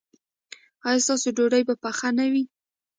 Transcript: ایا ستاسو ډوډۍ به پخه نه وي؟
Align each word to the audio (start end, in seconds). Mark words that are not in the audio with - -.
ایا 0.87 1.03
ستاسو 1.05 1.27
ډوډۍ 1.37 1.63
به 1.67 1.73
پخه 1.83 2.09
نه 2.19 2.25
وي؟ 2.31 2.43